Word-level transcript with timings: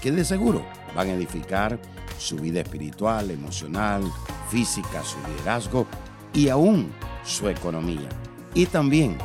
que 0.00 0.12
de 0.12 0.24
seguro 0.24 0.64
van 0.94 1.08
a 1.08 1.14
edificar 1.14 1.78
su 2.18 2.36
vida 2.36 2.60
espiritual, 2.60 3.30
emocional, 3.30 4.02
física, 4.48 5.02
su 5.02 5.18
liderazgo 5.28 5.86
y 6.32 6.48
aún 6.48 6.92
su 7.24 7.48
economía. 7.48 8.08
Y 8.54 8.66
también 8.66 9.18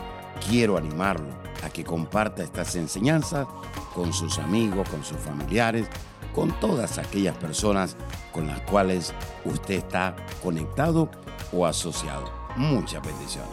quiero 0.49 0.77
animarlo 0.77 1.29
a 1.63 1.69
que 1.69 1.83
comparta 1.83 2.43
estas 2.43 2.75
enseñanzas 2.75 3.47
con 3.93 4.13
sus 4.13 4.39
amigos, 4.39 4.89
con 4.89 5.03
sus 5.03 5.17
familiares, 5.17 5.87
con 6.33 6.51
todas 6.59 6.97
aquellas 6.97 7.37
personas 7.37 7.95
con 8.31 8.47
las 8.47 8.61
cuales 8.61 9.13
usted 9.45 9.75
está 9.75 10.15
conectado 10.41 11.09
o 11.51 11.65
asociado. 11.65 12.31
Muchas 12.55 13.05
bendiciones. 13.05 13.51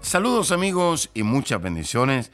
Saludos 0.00 0.50
amigos 0.50 1.10
y 1.14 1.22
muchas 1.22 1.60
bendiciones. 1.60 2.32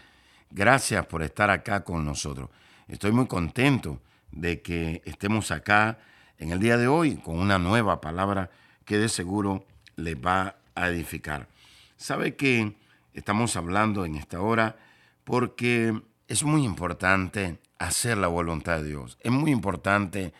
Gracias 0.50 1.04
por 1.06 1.22
estar 1.22 1.50
acá 1.50 1.84
con 1.84 2.04
nosotros. 2.04 2.48
Estoy 2.88 3.10
muy 3.10 3.26
contento 3.26 4.00
de 4.30 4.62
que 4.62 5.02
estemos 5.04 5.50
acá 5.50 5.98
en 6.38 6.52
el 6.52 6.60
día 6.60 6.76
de 6.76 6.86
hoy 6.86 7.16
con 7.16 7.40
una 7.40 7.58
nueva 7.58 8.00
palabra 8.00 8.50
que 8.84 8.96
de 8.96 9.08
seguro 9.08 9.66
les 9.96 10.14
va 10.14 10.56
a 10.76 10.88
edificar. 10.88 11.48
Sabe 11.96 12.36
que 12.36 12.76
estamos 13.12 13.56
hablando 13.56 14.04
en 14.04 14.14
esta 14.14 14.40
hora 14.40 14.76
porque 15.24 16.00
es 16.28 16.44
muy 16.44 16.64
importante 16.64 17.58
hacer 17.80 18.18
la 18.18 18.28
voluntad 18.28 18.76
de 18.76 18.88
Dios. 18.88 19.18
Es 19.20 19.32
muy 19.32 19.50
importante 19.50 20.32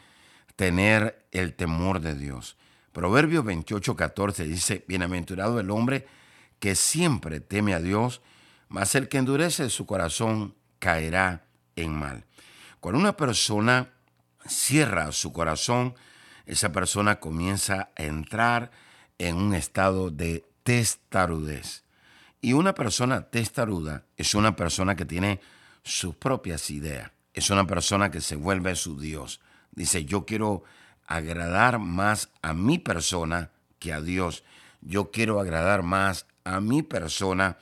tener 0.55 1.27
el 1.33 1.55
temor 1.55 2.01
de 2.01 2.15
Dios. 2.15 2.57
Proverbios 2.93 3.45
28, 3.45 3.97
14 3.97 4.45
dice, 4.45 4.85
bienaventurado 4.87 5.59
el 5.59 5.71
hombre 5.73 6.07
que 6.61 6.77
siempre 6.77 7.41
teme 7.41 7.75
a 7.75 7.81
Dios, 7.81 8.23
mas 8.69 8.95
el 8.95 9.09
que 9.09 9.19
endurece 9.19 9.69
su 9.69 9.85
corazón 9.85 10.55
caerá 10.79 11.45
en 11.75 11.93
mal. 11.93 12.26
Cuando 12.87 13.01
una 13.01 13.17
persona 13.17 13.91
cierra 14.47 15.11
su 15.11 15.33
corazón, 15.33 15.97
esa 16.45 16.71
persona 16.71 17.19
comienza 17.19 17.91
a 17.97 18.05
entrar 18.05 18.71
en 19.19 19.35
un 19.35 19.55
estado 19.55 20.13
de 20.13 20.45
testarudez. 20.63 21.83
Y 22.41 22.53
una 22.53 22.75
persona 22.77 23.23
testaruda 23.23 24.05
es 24.17 24.37
una 24.37 24.55
persona 24.55 24.95
que 24.95 25.05
tiene 25.05 25.41
sus 25.83 26.15
propias 26.15 26.71
ideas. 26.71 27.11
Es 27.35 27.51
una 27.51 27.67
persona 27.67 28.13
que 28.13 28.21
se 28.21 28.37
vuelve 28.37 28.77
su 28.77 29.01
Dios. 29.01 29.41
Dice, 29.73 30.05
yo 30.05 30.25
quiero 30.25 30.63
agradar 31.09 31.81
más 31.81 32.29
a 32.41 32.55
mi 32.55 32.79
persona 32.79 33.51
que 33.81 33.93
a 33.93 34.01
Dios. 34.01 34.45
Yo 34.81 35.11
quiero 35.11 35.41
agradar 35.41 35.83
más 35.83 36.27
a 36.45 36.61
mi 36.61 36.85
persona 36.85 37.59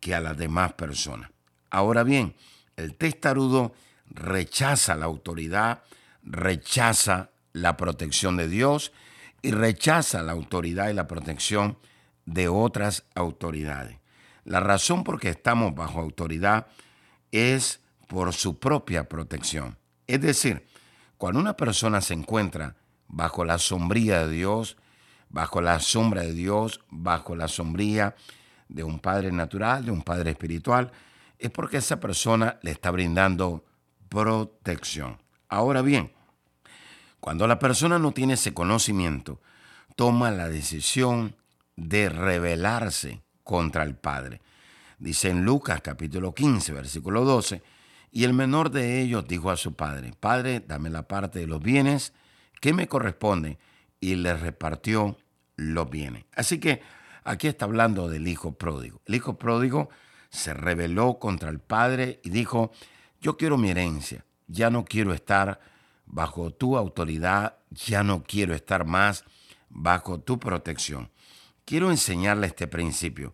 que 0.00 0.16
a 0.16 0.20
las 0.20 0.36
demás 0.36 0.72
personas. 0.72 1.30
Ahora 1.70 2.02
bien, 2.02 2.34
el 2.74 2.96
testarudo 2.96 3.72
rechaza 4.10 4.94
la 4.94 5.06
autoridad, 5.06 5.82
rechaza 6.22 7.30
la 7.52 7.76
protección 7.76 8.36
de 8.36 8.48
Dios 8.48 8.92
y 9.42 9.50
rechaza 9.50 10.22
la 10.22 10.32
autoridad 10.32 10.88
y 10.88 10.94
la 10.94 11.06
protección 11.06 11.78
de 12.26 12.48
otras 12.48 13.04
autoridades. 13.14 13.98
La 14.44 14.60
razón 14.60 15.04
por 15.04 15.20
que 15.20 15.30
estamos 15.30 15.74
bajo 15.74 16.00
autoridad 16.00 16.66
es 17.32 17.80
por 18.08 18.32
su 18.32 18.58
propia 18.58 19.08
protección. 19.08 19.78
Es 20.06 20.20
decir, 20.20 20.66
cuando 21.18 21.40
una 21.40 21.56
persona 21.56 22.00
se 22.00 22.14
encuentra 22.14 22.76
bajo 23.08 23.44
la 23.44 23.58
sombría 23.58 24.26
de 24.26 24.32
Dios, 24.32 24.76
bajo 25.30 25.60
la 25.60 25.80
sombra 25.80 26.22
de 26.22 26.32
Dios, 26.32 26.80
bajo 26.90 27.34
la 27.34 27.48
sombría 27.48 28.14
de 28.68 28.84
un 28.84 28.98
Padre 28.98 29.32
natural, 29.32 29.84
de 29.84 29.90
un 29.90 30.02
Padre 30.02 30.30
espiritual, 30.32 30.92
es 31.38 31.50
porque 31.50 31.78
esa 31.78 32.00
persona 32.00 32.58
le 32.62 32.70
está 32.70 32.90
brindando 32.90 33.64
protección. 34.14 35.18
Ahora 35.48 35.82
bien, 35.82 36.12
cuando 37.18 37.48
la 37.48 37.58
persona 37.58 37.98
no 37.98 38.12
tiene 38.12 38.34
ese 38.34 38.54
conocimiento, 38.54 39.40
toma 39.96 40.30
la 40.30 40.48
decisión 40.48 41.34
de 41.74 42.08
rebelarse 42.08 43.24
contra 43.42 43.82
el 43.82 43.96
Padre. 43.96 44.40
Dice 44.98 45.30
en 45.30 45.44
Lucas 45.44 45.80
capítulo 45.82 46.32
15, 46.32 46.72
versículo 46.72 47.24
12, 47.24 47.62
y 48.12 48.22
el 48.22 48.34
menor 48.34 48.70
de 48.70 49.00
ellos 49.00 49.26
dijo 49.26 49.50
a 49.50 49.56
su 49.56 49.74
padre, 49.74 50.12
Padre, 50.18 50.60
dame 50.60 50.88
la 50.88 51.08
parte 51.08 51.40
de 51.40 51.48
los 51.48 51.60
bienes 51.60 52.12
que 52.60 52.72
me 52.72 52.86
corresponde, 52.86 53.58
y 53.98 54.14
le 54.14 54.34
repartió 54.34 55.18
los 55.56 55.90
bienes. 55.90 56.24
Así 56.36 56.60
que 56.60 56.82
aquí 57.24 57.48
está 57.48 57.64
hablando 57.64 58.08
del 58.08 58.28
hijo 58.28 58.52
pródigo. 58.52 59.00
El 59.06 59.16
hijo 59.16 59.38
pródigo 59.38 59.88
se 60.30 60.54
rebeló 60.54 61.18
contra 61.18 61.50
el 61.50 61.58
padre 61.58 62.20
y 62.22 62.30
dijo, 62.30 62.70
yo 63.24 63.38
quiero 63.38 63.56
mi 63.56 63.70
herencia, 63.70 64.26
ya 64.48 64.68
no 64.68 64.84
quiero 64.84 65.14
estar 65.14 65.58
bajo 66.04 66.50
tu 66.50 66.76
autoridad, 66.76 67.56
ya 67.70 68.02
no 68.02 68.22
quiero 68.22 68.54
estar 68.54 68.84
más 68.84 69.24
bajo 69.70 70.20
tu 70.20 70.38
protección. 70.38 71.10
Quiero 71.64 71.90
enseñarle 71.90 72.48
este 72.48 72.66
principio. 72.66 73.32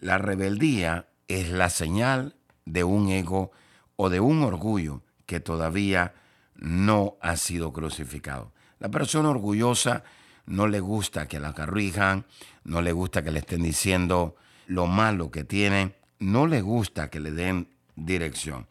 La 0.00 0.16
rebeldía 0.16 1.10
es 1.28 1.50
la 1.50 1.68
señal 1.68 2.34
de 2.64 2.82
un 2.84 3.10
ego 3.10 3.52
o 3.96 4.08
de 4.08 4.20
un 4.20 4.42
orgullo 4.42 5.02
que 5.26 5.38
todavía 5.38 6.14
no 6.54 7.18
ha 7.20 7.36
sido 7.36 7.74
crucificado. 7.74 8.54
La 8.78 8.90
persona 8.90 9.28
orgullosa 9.28 10.02
no 10.46 10.66
le 10.66 10.80
gusta 10.80 11.28
que 11.28 11.40
la 11.40 11.52
corrijan, 11.52 12.24
no 12.64 12.80
le 12.80 12.92
gusta 12.92 13.22
que 13.22 13.32
le 13.32 13.40
estén 13.40 13.62
diciendo 13.62 14.36
lo 14.66 14.86
malo 14.86 15.30
que 15.30 15.44
tiene, 15.44 15.94
no 16.20 16.46
le 16.46 16.62
gusta 16.62 17.10
que 17.10 17.20
le 17.20 17.32
den 17.32 17.68
dirección. 17.96 18.66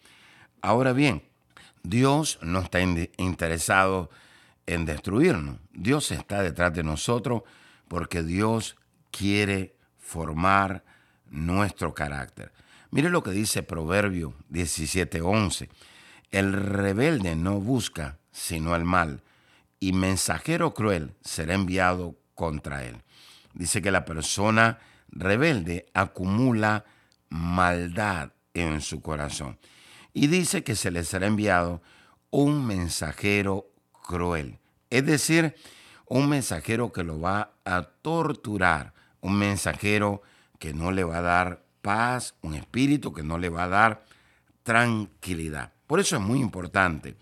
Ahora 0.65 0.93
bien, 0.93 1.21
Dios 1.83 2.39
no 2.41 2.57
está 2.57 2.79
interesado 2.81 4.09
en 4.65 4.87
destruirnos. 4.87 5.59
Dios 5.73 6.09
está 6.09 6.41
detrás 6.41 6.73
de 6.73 6.81
nosotros 6.81 7.43
porque 7.87 8.23
Dios 8.23 8.75
quiere 9.11 9.75
formar 9.99 10.83
nuestro 11.29 11.93
carácter. 11.93 12.51
Mire 12.89 13.11
lo 13.11 13.21
que 13.21 13.29
dice 13.29 13.61
Proverbio 13.61 14.33
17:11. 14.49 15.69
El 16.31 16.51
rebelde 16.53 17.35
no 17.35 17.59
busca 17.59 18.17
sino 18.31 18.75
el 18.75 18.85
mal, 18.85 19.21
y 19.79 19.93
mensajero 19.93 20.73
cruel 20.73 21.13
será 21.21 21.53
enviado 21.53 22.15
contra 22.33 22.83
él. 22.85 23.03
Dice 23.53 23.83
que 23.83 23.91
la 23.91 24.03
persona 24.03 24.79
rebelde 25.09 25.85
acumula 25.93 26.85
maldad 27.29 28.31
en 28.55 28.81
su 28.81 29.03
corazón 29.03 29.59
y 30.15 30.27
dice 30.27 30.63
que 30.63 30.75
se 30.75 30.91
le 30.91 31.03
será 31.03 31.27
enviado 31.27 31.81
un 32.31 32.65
mensajero 32.65 33.67
cruel, 34.07 34.59
es 34.89 35.05
decir, 35.05 35.55
un 36.07 36.29
mensajero 36.29 36.93
que 36.93 37.03
lo 37.03 37.19
va 37.19 37.51
a 37.65 37.83
torturar, 37.83 38.93
un 39.19 39.37
mensajero 39.37 40.21
que 40.57 40.73
no 40.73 40.91
le 40.91 41.03
va 41.03 41.17
a 41.17 41.21
dar 41.21 41.65
paz, 41.81 42.33
un 42.41 42.55
espíritu 42.55 43.11
que 43.11 43.23
no 43.23 43.37
le 43.37 43.49
va 43.49 43.65
a 43.65 43.67
dar 43.67 44.05
tranquilidad. 44.63 45.73
Por 45.85 45.99
eso 45.99 46.15
es 46.15 46.21
muy 46.21 46.39
importante 46.39 47.17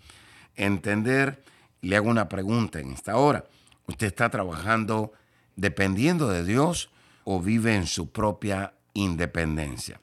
entender, 0.54 1.42
le 1.80 1.96
hago 1.96 2.08
una 2.08 2.28
pregunta 2.28 2.78
en 2.78 2.92
esta 2.92 3.16
hora, 3.16 3.44
¿usted 3.88 4.06
está 4.06 4.30
trabajando 4.30 5.12
dependiendo 5.56 6.28
de 6.28 6.44
Dios 6.44 6.90
o 7.24 7.40
vive 7.40 7.74
en 7.74 7.88
su 7.88 8.12
propia 8.12 8.74
independencia? 8.92 10.00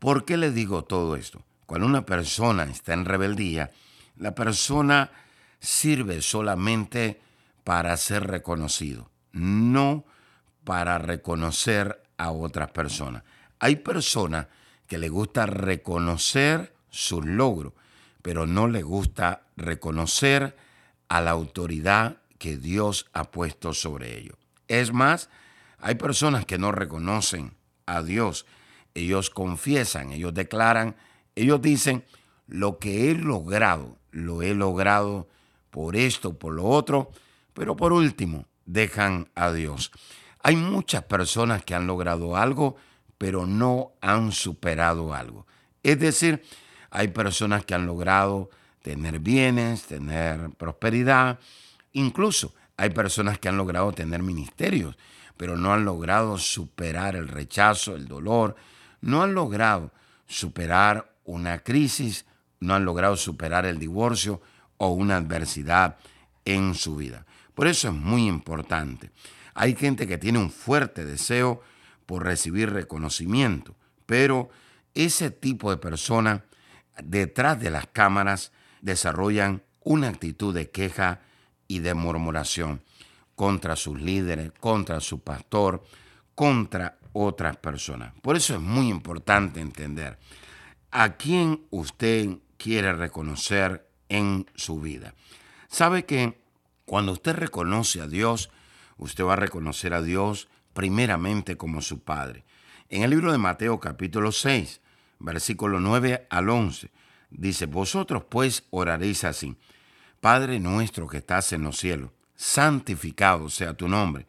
¿Por 0.00 0.24
qué 0.24 0.36
le 0.36 0.50
digo 0.50 0.82
todo 0.82 1.14
esto? 1.14 1.44
Cuando 1.70 1.86
una 1.86 2.04
persona 2.04 2.64
está 2.64 2.94
en 2.94 3.04
rebeldía, 3.04 3.70
la 4.16 4.34
persona 4.34 5.12
sirve 5.60 6.20
solamente 6.20 7.20
para 7.62 7.96
ser 7.96 8.26
reconocido, 8.26 9.08
no 9.30 10.04
para 10.64 10.98
reconocer 10.98 12.02
a 12.16 12.32
otras 12.32 12.72
personas. 12.72 13.22
Hay 13.60 13.76
personas 13.76 14.48
que 14.88 14.98
le 14.98 15.10
gusta 15.10 15.46
reconocer 15.46 16.74
sus 16.90 17.24
logros, 17.24 17.74
pero 18.20 18.48
no 18.48 18.66
le 18.66 18.82
gusta 18.82 19.42
reconocer 19.56 20.56
a 21.08 21.20
la 21.20 21.30
autoridad 21.30 22.16
que 22.38 22.56
Dios 22.56 23.06
ha 23.12 23.30
puesto 23.30 23.74
sobre 23.74 24.18
ellos. 24.18 24.36
Es 24.66 24.92
más, 24.92 25.30
hay 25.78 25.94
personas 25.94 26.44
que 26.46 26.58
no 26.58 26.72
reconocen 26.72 27.54
a 27.86 28.02
Dios. 28.02 28.44
Ellos 28.92 29.30
confiesan, 29.30 30.10
ellos 30.10 30.34
declaran 30.34 30.96
ellos 31.42 31.62
dicen, 31.62 32.04
lo 32.46 32.78
que 32.78 33.10
he 33.10 33.14
logrado, 33.14 33.98
lo 34.10 34.42
he 34.42 34.54
logrado 34.54 35.28
por 35.70 35.96
esto, 35.96 36.38
por 36.38 36.52
lo 36.52 36.64
otro, 36.64 37.10
pero 37.54 37.76
por 37.76 37.92
último, 37.92 38.46
dejan 38.66 39.28
a 39.34 39.52
Dios. 39.52 39.92
Hay 40.42 40.56
muchas 40.56 41.04
personas 41.04 41.64
que 41.64 41.74
han 41.74 41.86
logrado 41.86 42.36
algo, 42.36 42.76
pero 43.18 43.46
no 43.46 43.92
han 44.00 44.32
superado 44.32 45.14
algo. 45.14 45.46
Es 45.82 45.98
decir, 45.98 46.42
hay 46.90 47.08
personas 47.08 47.64
que 47.64 47.74
han 47.74 47.86
logrado 47.86 48.50
tener 48.82 49.18
bienes, 49.18 49.84
tener 49.84 50.50
prosperidad, 50.50 51.38
incluso 51.92 52.54
hay 52.76 52.90
personas 52.90 53.38
que 53.38 53.48
han 53.48 53.56
logrado 53.56 53.92
tener 53.92 54.22
ministerios, 54.22 54.96
pero 55.36 55.56
no 55.56 55.72
han 55.72 55.84
logrado 55.84 56.38
superar 56.38 57.14
el 57.14 57.28
rechazo, 57.28 57.94
el 57.94 58.08
dolor, 58.08 58.56
no 59.00 59.22
han 59.22 59.34
logrado 59.34 59.92
superar 60.26 61.09
una 61.24 61.58
crisis, 61.60 62.26
no 62.60 62.74
han 62.74 62.84
logrado 62.84 63.16
superar 63.16 63.66
el 63.66 63.78
divorcio 63.78 64.40
o 64.76 64.88
una 64.88 65.16
adversidad 65.16 65.96
en 66.44 66.74
su 66.74 66.96
vida. 66.96 67.26
Por 67.54 67.66
eso 67.66 67.88
es 67.88 67.94
muy 67.94 68.26
importante. 68.26 69.10
Hay 69.54 69.74
gente 69.74 70.06
que 70.06 70.18
tiene 70.18 70.38
un 70.38 70.50
fuerte 70.50 71.04
deseo 71.04 71.62
por 72.06 72.24
recibir 72.24 72.70
reconocimiento, 72.70 73.74
pero 74.06 74.50
ese 74.94 75.30
tipo 75.30 75.70
de 75.70 75.76
personas 75.76 76.42
detrás 77.02 77.60
de 77.60 77.70
las 77.70 77.86
cámaras 77.86 78.52
desarrollan 78.80 79.62
una 79.82 80.08
actitud 80.08 80.54
de 80.54 80.70
queja 80.70 81.20
y 81.68 81.80
de 81.80 81.94
murmuración 81.94 82.82
contra 83.34 83.76
sus 83.76 84.00
líderes, 84.00 84.52
contra 84.58 85.00
su 85.00 85.20
pastor, 85.20 85.84
contra 86.34 86.98
otras 87.12 87.56
personas. 87.56 88.12
Por 88.22 88.36
eso 88.36 88.54
es 88.54 88.60
muy 88.60 88.88
importante 88.88 89.60
entender 89.60 90.18
a 90.90 91.16
quién 91.16 91.66
usted 91.70 92.38
quiere 92.56 92.92
reconocer 92.92 93.86
en 94.08 94.46
su 94.54 94.80
vida. 94.80 95.14
Sabe 95.68 96.04
que 96.04 96.40
cuando 96.84 97.12
usted 97.12 97.34
reconoce 97.34 98.00
a 98.00 98.06
Dios, 98.06 98.50
usted 98.98 99.24
va 99.24 99.34
a 99.34 99.36
reconocer 99.36 99.94
a 99.94 100.02
Dios 100.02 100.48
primeramente 100.72 101.56
como 101.56 101.80
su 101.82 102.00
Padre. 102.00 102.44
En 102.88 103.02
el 103.02 103.10
libro 103.10 103.30
de 103.30 103.38
Mateo 103.38 103.78
capítulo 103.78 104.32
6, 104.32 104.80
versículo 105.20 105.78
9 105.78 106.26
al 106.28 106.48
11, 106.48 106.90
dice, 107.30 107.66
vosotros 107.66 108.24
pues 108.28 108.64
oraréis 108.70 109.22
así, 109.24 109.56
Padre 110.20 110.58
nuestro 110.58 111.06
que 111.06 111.18
estás 111.18 111.52
en 111.52 111.62
los 111.62 111.78
cielos, 111.78 112.10
santificado 112.34 113.48
sea 113.48 113.74
tu 113.74 113.88
nombre, 113.88 114.26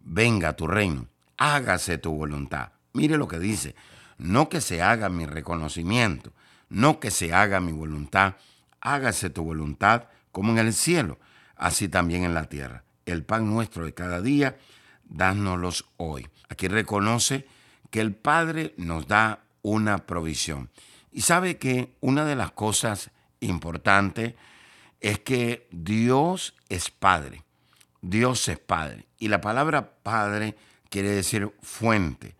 venga 0.00 0.56
tu 0.56 0.66
reino, 0.66 1.06
hágase 1.36 1.98
tu 1.98 2.12
voluntad. 2.12 2.72
Mire 2.92 3.16
lo 3.16 3.28
que 3.28 3.38
dice, 3.38 3.76
no 4.20 4.50
que 4.50 4.60
se 4.60 4.82
haga 4.82 5.08
mi 5.08 5.24
reconocimiento, 5.24 6.32
no 6.68 7.00
que 7.00 7.10
se 7.10 7.32
haga 7.32 7.60
mi 7.60 7.72
voluntad, 7.72 8.34
hágase 8.80 9.30
tu 9.30 9.42
voluntad 9.42 10.04
como 10.30 10.52
en 10.52 10.58
el 10.58 10.74
cielo, 10.74 11.18
así 11.56 11.88
también 11.88 12.24
en 12.24 12.34
la 12.34 12.44
tierra. 12.44 12.84
El 13.06 13.24
pan 13.24 13.48
nuestro 13.48 13.86
de 13.86 13.94
cada 13.94 14.20
día, 14.20 14.58
dánoslos 15.04 15.86
hoy. 15.96 16.28
Aquí 16.50 16.68
reconoce 16.68 17.46
que 17.90 18.00
el 18.00 18.14
Padre 18.14 18.74
nos 18.76 19.08
da 19.08 19.40
una 19.62 20.06
provisión. 20.06 20.70
Y 21.10 21.22
sabe 21.22 21.56
que 21.56 21.94
una 22.00 22.24
de 22.24 22.36
las 22.36 22.52
cosas 22.52 23.10
importantes 23.40 24.34
es 25.00 25.18
que 25.18 25.66
Dios 25.72 26.54
es 26.68 26.90
Padre. 26.90 27.42
Dios 28.02 28.46
es 28.48 28.58
Padre. 28.58 29.06
Y 29.18 29.28
la 29.28 29.40
palabra 29.40 29.94
Padre 30.02 30.56
quiere 30.90 31.08
decir 31.08 31.52
fuente. 31.62 32.36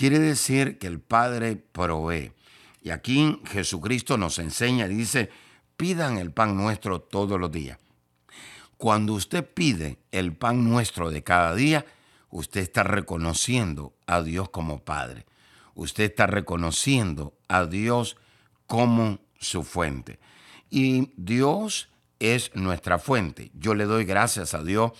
Quiere 0.00 0.18
decir 0.18 0.78
que 0.78 0.86
el 0.86 0.98
Padre 0.98 1.56
provee. 1.56 2.32
Y 2.80 2.88
aquí 2.88 3.38
Jesucristo 3.44 4.16
nos 4.16 4.38
enseña 4.38 4.88
dice, 4.88 5.28
pidan 5.76 6.16
el 6.16 6.32
pan 6.32 6.56
nuestro 6.56 7.02
todos 7.02 7.38
los 7.38 7.52
días. 7.52 7.78
Cuando 8.78 9.12
usted 9.12 9.44
pide 9.44 9.98
el 10.10 10.34
pan 10.34 10.64
nuestro 10.64 11.10
de 11.10 11.22
cada 11.22 11.54
día, 11.54 11.84
usted 12.30 12.62
está 12.62 12.82
reconociendo 12.82 13.92
a 14.06 14.22
Dios 14.22 14.48
como 14.48 14.82
Padre. 14.82 15.26
Usted 15.74 16.04
está 16.04 16.26
reconociendo 16.26 17.34
a 17.46 17.66
Dios 17.66 18.16
como 18.66 19.18
su 19.38 19.64
fuente. 19.64 20.18
Y 20.70 21.12
Dios 21.18 21.90
es 22.20 22.52
nuestra 22.54 22.98
fuente. 22.98 23.50
Yo 23.52 23.74
le 23.74 23.84
doy 23.84 24.06
gracias 24.06 24.54
a 24.54 24.62
Dios 24.62 24.92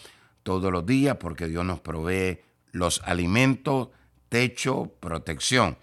todos 0.43 0.71
los 0.71 0.85
días 0.85 1.17
porque 1.17 1.47
Dios 1.47 1.65
nos 1.65 1.81
provee 1.81 2.41
los 2.73 3.01
alimentos, 3.07 3.89
techo, 4.31 4.95
protección. 5.01 5.77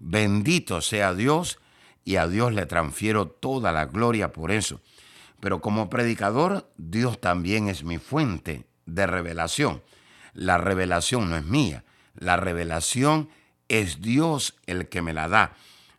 Bendito 0.00 0.80
sea 0.80 1.14
Dios 1.14 1.60
y 2.04 2.16
a 2.16 2.26
Dios 2.26 2.52
le 2.52 2.66
transfiero 2.66 3.28
toda 3.28 3.70
la 3.70 3.84
gloria 3.84 4.32
por 4.32 4.50
eso. 4.50 4.80
Pero 5.38 5.60
como 5.60 5.88
predicador, 5.88 6.68
Dios 6.76 7.20
también 7.20 7.68
es 7.68 7.84
mi 7.84 7.98
fuente 7.98 8.66
de 8.86 9.06
revelación. 9.06 9.82
La 10.34 10.58
revelación 10.58 11.30
no 11.30 11.36
es 11.36 11.44
mía, 11.44 11.84
la 12.14 12.36
revelación 12.36 13.28
es 13.68 14.00
Dios 14.00 14.56
el 14.66 14.88
que 14.88 15.02
me 15.02 15.12
la 15.12 15.28
da. 15.28 15.54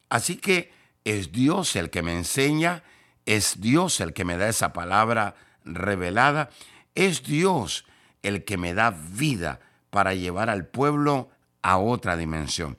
Así 0.10 0.36
que 0.36 0.74
es 1.06 1.32
Dios 1.32 1.76
el 1.76 1.90
que 1.90 2.02
me 2.02 2.14
enseña, 2.14 2.84
es 3.26 3.62
Dios 3.62 4.00
el 4.00 4.14
que 4.14 4.26
me 4.26 4.38
da 4.38 4.50
esa 4.50 4.74
palabra 4.74 5.36
revelada, 5.64 6.50
es 6.96 7.24
Dios 7.24 7.86
el 8.22 8.44
que 8.44 8.58
me 8.58 8.74
da 8.74 8.92
vida 8.92 9.60
para 9.90 10.14
llevar 10.14 10.50
al 10.50 10.66
pueblo 10.66 11.30
a 11.64 11.78
otra 11.78 12.16
dimensión. 12.16 12.78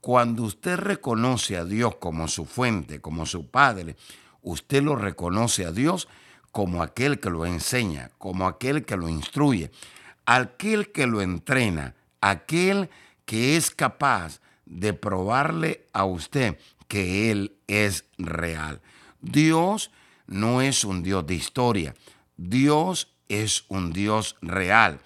Cuando 0.00 0.44
usted 0.44 0.76
reconoce 0.76 1.56
a 1.56 1.64
Dios 1.64 1.96
como 1.96 2.28
su 2.28 2.44
fuente, 2.44 3.00
como 3.00 3.26
su 3.26 3.50
Padre, 3.50 3.96
usted 4.42 4.82
lo 4.82 4.94
reconoce 4.94 5.66
a 5.66 5.72
Dios 5.72 6.06
como 6.52 6.82
aquel 6.82 7.18
que 7.18 7.28
lo 7.28 7.44
enseña, 7.44 8.10
como 8.18 8.46
aquel 8.46 8.84
que 8.84 8.96
lo 8.96 9.08
instruye, 9.08 9.72
aquel 10.26 10.92
que 10.92 11.06
lo 11.06 11.20
entrena, 11.20 11.94
aquel 12.20 12.88
que 13.24 13.56
es 13.56 13.70
capaz 13.70 14.40
de 14.64 14.92
probarle 14.92 15.84
a 15.92 16.04
usted 16.04 16.58
que 16.88 17.30
Él 17.30 17.56
es 17.66 18.04
real. 18.18 18.80
Dios 19.20 19.90
no 20.26 20.60
es 20.60 20.84
un 20.84 21.02
Dios 21.02 21.26
de 21.26 21.34
historia, 21.34 21.94
Dios 22.36 23.12
es 23.28 23.64
un 23.68 23.92
Dios 23.92 24.36
real. 24.40 25.00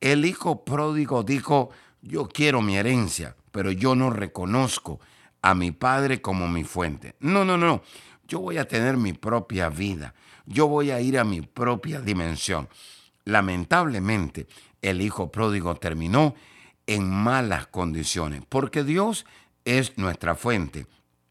El 0.00 0.26
hijo 0.26 0.64
pródigo 0.64 1.22
dijo, 1.22 1.70
yo 2.04 2.28
quiero 2.28 2.60
mi 2.60 2.76
herencia, 2.76 3.34
pero 3.50 3.72
yo 3.72 3.94
no 3.94 4.10
reconozco 4.10 5.00
a 5.42 5.54
mi 5.54 5.70
padre 5.72 6.20
como 6.20 6.46
mi 6.48 6.62
fuente. 6.64 7.16
No, 7.20 7.44
no, 7.44 7.56
no. 7.56 7.82
Yo 8.28 8.40
voy 8.40 8.58
a 8.58 8.68
tener 8.68 8.96
mi 8.96 9.12
propia 9.12 9.68
vida. 9.70 10.14
Yo 10.46 10.68
voy 10.68 10.90
a 10.90 11.00
ir 11.00 11.18
a 11.18 11.24
mi 11.24 11.40
propia 11.40 12.00
dimensión. 12.00 12.68
Lamentablemente, 13.24 14.46
el 14.82 15.00
hijo 15.00 15.32
pródigo 15.32 15.74
terminó 15.76 16.34
en 16.86 17.08
malas 17.08 17.66
condiciones, 17.66 18.42
porque 18.48 18.84
Dios 18.84 19.24
es 19.64 19.96
nuestra 19.96 20.34
fuente, 20.34 20.86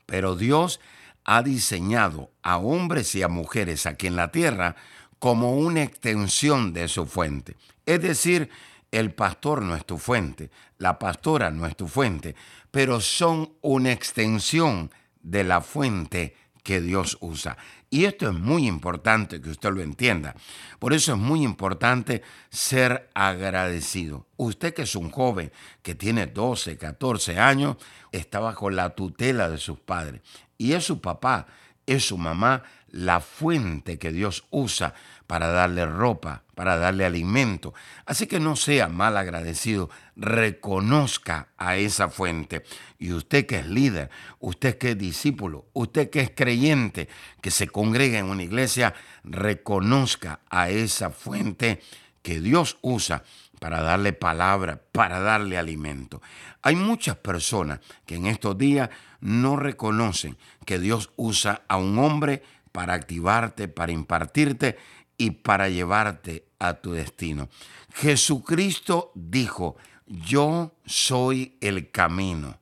pero 0.07 0.35
Dios 0.35 0.79
ha 1.23 1.43
diseñado 1.43 2.31
a 2.41 2.57
hombres 2.57 3.13
y 3.13 3.21
a 3.21 3.27
mujeres 3.27 3.85
aquí 3.85 4.07
en 4.07 4.15
la 4.15 4.31
tierra 4.31 4.75
como 5.19 5.55
una 5.57 5.83
extensión 5.83 6.73
de 6.73 6.87
su 6.87 7.05
fuente. 7.05 7.55
Es 7.85 8.01
decir, 8.01 8.49
el 8.93 9.11
pastor 9.11 9.63
no 9.63 9.75
es 9.75 9.85
tu 9.85 9.97
fuente, 9.97 10.51
la 10.77 10.99
pastora 10.99 11.49
no 11.49 11.65
es 11.65 11.75
tu 11.75 11.87
fuente, 11.87 12.35
pero 12.69 13.01
son 13.01 13.53
una 13.61 13.91
extensión 13.91 14.91
de 15.23 15.43
la 15.43 15.61
fuente 15.61 16.35
que 16.61 16.79
Dios 16.79 17.17
usa. 17.19 17.57
Y 17.89 18.05
esto 18.05 18.29
es 18.29 18.35
muy 18.35 18.67
importante 18.67 19.41
que 19.41 19.49
usted 19.49 19.71
lo 19.71 19.81
entienda. 19.81 20.35
Por 20.77 20.93
eso 20.93 21.13
es 21.13 21.17
muy 21.17 21.41
importante 21.43 22.21
ser 22.51 23.09
agradecido. 23.15 24.27
Usted 24.37 24.75
que 24.75 24.83
es 24.83 24.95
un 24.95 25.09
joven 25.09 25.51
que 25.81 25.95
tiene 25.95 26.27
12, 26.27 26.77
14 26.77 27.39
años, 27.39 27.77
está 28.11 28.39
bajo 28.39 28.69
la 28.69 28.91
tutela 28.91 29.49
de 29.49 29.57
sus 29.57 29.79
padres. 29.79 30.21
Y 30.59 30.73
es 30.73 30.83
su 30.83 31.01
papá, 31.01 31.47
es 31.87 32.05
su 32.05 32.17
mamá 32.19 32.61
la 32.89 33.21
fuente 33.21 33.97
que 33.97 34.11
Dios 34.11 34.45
usa 34.51 34.93
para 35.33 35.47
darle 35.47 35.87
ropa, 35.87 36.43
para 36.53 36.77
darle 36.77 37.05
alimento. 37.05 37.73
Así 38.05 38.27
que 38.27 38.39
no 38.39 38.55
sea 38.55 38.87
mal 38.87 39.17
agradecido, 39.17 39.89
reconozca 40.15 41.47
a 41.57 41.77
esa 41.77 42.07
fuente. 42.07 42.63
Y 42.99 43.13
usted 43.13 43.47
que 43.47 43.57
es 43.57 43.67
líder, 43.67 44.11
usted 44.39 44.77
que 44.77 44.91
es 44.91 44.97
discípulo, 44.99 45.65
usted 45.73 46.11
que 46.11 46.21
es 46.21 46.29
creyente, 46.35 47.09
que 47.41 47.49
se 47.49 47.67
congrega 47.67 48.19
en 48.19 48.27
una 48.27 48.43
iglesia, 48.43 48.93
reconozca 49.23 50.41
a 50.51 50.69
esa 50.69 51.09
fuente 51.09 51.81
que 52.21 52.39
Dios 52.39 52.77
usa 52.81 53.23
para 53.59 53.81
darle 53.81 54.13
palabra, 54.13 54.83
para 54.91 55.19
darle 55.19 55.57
alimento. 55.57 56.21
Hay 56.61 56.75
muchas 56.75 57.15
personas 57.15 57.79
que 58.05 58.17
en 58.17 58.27
estos 58.27 58.55
días 58.55 58.91
no 59.19 59.55
reconocen 59.55 60.37
que 60.63 60.77
Dios 60.77 61.09
usa 61.15 61.63
a 61.67 61.77
un 61.77 61.97
hombre 61.97 62.43
para 62.71 62.95
activarte, 62.95 63.67
para 63.67 63.91
impartirte 63.91 64.77
y 65.17 65.31
para 65.31 65.69
llevarte 65.69 66.45
a 66.59 66.75
tu 66.75 66.93
destino. 66.93 67.49
Jesucristo 67.93 69.11
dijo, 69.15 69.77
yo 70.07 70.75
soy 70.85 71.57
el 71.61 71.91
camino, 71.91 72.59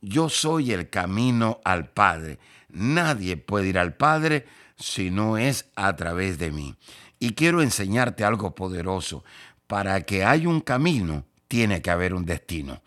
yo 0.00 0.28
soy 0.28 0.72
el 0.72 0.90
camino 0.90 1.60
al 1.64 1.90
Padre. 1.90 2.38
nadie 2.68 3.36
puede 3.36 3.68
ir 3.68 3.78
al 3.78 3.94
Padre 3.94 4.46
si 4.76 5.10
no 5.10 5.38
es 5.38 5.66
a 5.76 5.94
través 5.96 6.38
de 6.38 6.50
mí. 6.50 6.74
Y 7.18 7.34
quiero 7.34 7.62
enseñarte 7.62 8.24
algo 8.24 8.54
poderoso. 8.54 9.24
Para 9.66 10.02
que 10.02 10.24
haya 10.24 10.48
un 10.48 10.60
camino, 10.60 11.24
tiene 11.48 11.80
que 11.80 11.90
haber 11.90 12.14
un 12.14 12.26
destino. 12.26 12.82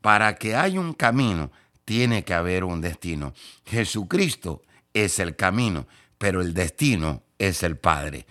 Para 0.00 0.34
que 0.34 0.56
haya 0.56 0.80
un 0.80 0.94
camino, 0.94 1.52
tiene 1.84 2.24
que 2.24 2.34
haber 2.34 2.64
un 2.64 2.80
destino. 2.80 3.34
Jesucristo 3.64 4.62
es 4.92 5.18
el 5.18 5.36
camino, 5.36 5.86
pero 6.18 6.40
el 6.40 6.54
destino 6.54 7.22
es 7.48 7.62
el 7.62 7.76
Padre. 7.76 8.26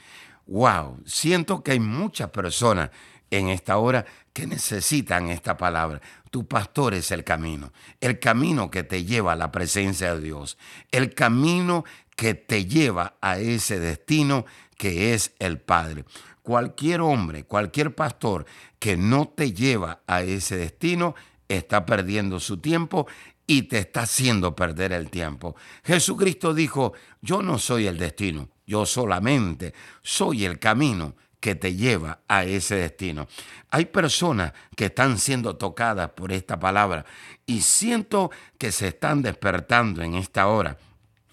Wow, 0.47 1.01
siento 1.05 1.63
que 1.63 1.71
hay 1.71 1.79
muchas 1.79 2.29
personas 2.29 2.89
en 3.29 3.49
esta 3.49 3.77
hora 3.77 4.05
que 4.33 4.47
necesitan 4.47 5.29
esta 5.29 5.57
palabra. 5.57 6.01
Tu 6.29 6.47
pastor 6.47 6.93
es 6.93 7.11
el 7.11 7.23
camino, 7.23 7.73
el 7.99 8.19
camino 8.19 8.71
que 8.71 8.83
te 8.83 9.03
lleva 9.03 9.33
a 9.33 9.35
la 9.35 9.51
presencia 9.51 10.15
de 10.15 10.21
Dios, 10.21 10.57
el 10.91 11.13
camino 11.13 11.83
que 12.15 12.33
te 12.33 12.65
lleva 12.65 13.15
a 13.21 13.37
ese 13.37 13.79
destino 13.79 14.45
que 14.77 15.13
es 15.13 15.33
el 15.39 15.59
Padre. 15.59 16.05
Cualquier 16.41 17.01
hombre, 17.01 17.43
cualquier 17.43 17.93
pastor 17.93 18.45
que 18.79 18.97
no 18.97 19.27
te 19.27 19.53
lleva 19.53 20.01
a 20.07 20.21
ese 20.23 20.55
destino 20.57 21.15
está 21.49 21.85
perdiendo 21.85 22.39
su 22.39 22.57
tiempo 22.57 23.07
y 23.51 23.63
te 23.63 23.79
está 23.79 24.03
haciendo 24.03 24.55
perder 24.55 24.93
el 24.93 25.09
tiempo. 25.09 25.57
Jesucristo 25.83 26.53
dijo, 26.53 26.93
yo 27.21 27.41
no 27.41 27.59
soy 27.59 27.85
el 27.85 27.97
destino, 27.97 28.47
yo 28.65 28.85
solamente 28.85 29.73
soy 30.01 30.45
el 30.45 30.57
camino 30.57 31.17
que 31.41 31.55
te 31.55 31.75
lleva 31.75 32.21
a 32.29 32.45
ese 32.45 32.75
destino. 32.75 33.27
Hay 33.69 33.87
personas 33.87 34.53
que 34.77 34.85
están 34.85 35.17
siendo 35.17 35.57
tocadas 35.57 36.11
por 36.11 36.31
esta 36.31 36.61
palabra 36.61 37.05
y 37.45 37.59
siento 37.59 38.31
que 38.57 38.71
se 38.71 38.87
están 38.87 39.21
despertando 39.21 40.01
en 40.01 40.15
esta 40.15 40.47
hora. 40.47 40.77